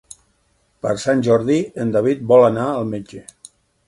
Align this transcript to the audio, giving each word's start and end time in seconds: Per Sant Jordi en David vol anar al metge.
Per 0.85 0.93
Sant 1.03 1.19
Jordi 1.27 1.57
en 1.83 1.91
David 1.97 2.23
vol 2.31 2.47
anar 2.47 2.65
al 2.79 2.89
metge. 2.95 3.23